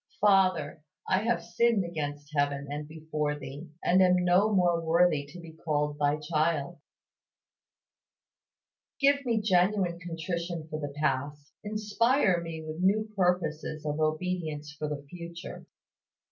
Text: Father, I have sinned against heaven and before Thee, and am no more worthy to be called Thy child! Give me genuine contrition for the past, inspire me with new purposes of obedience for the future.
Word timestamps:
Father, 0.19 0.81
I 1.07 1.19
have 1.25 1.43
sinned 1.43 1.85
against 1.85 2.31
heaven 2.35 2.67
and 2.71 2.87
before 2.87 3.37
Thee, 3.37 3.69
and 3.83 4.01
am 4.01 4.15
no 4.15 4.51
more 4.51 4.83
worthy 4.83 5.27
to 5.27 5.39
be 5.39 5.51
called 5.51 5.99
Thy 5.99 6.17
child! 6.17 6.79
Give 8.99 9.23
me 9.27 9.39
genuine 9.41 9.99
contrition 9.99 10.67
for 10.71 10.79
the 10.79 10.95
past, 10.99 11.53
inspire 11.63 12.41
me 12.41 12.63
with 12.65 12.81
new 12.81 13.09
purposes 13.15 13.85
of 13.85 13.99
obedience 13.99 14.73
for 14.73 14.87
the 14.89 15.05
future. 15.07 15.67